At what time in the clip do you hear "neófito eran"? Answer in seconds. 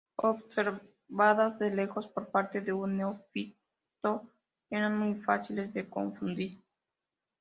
2.97-4.97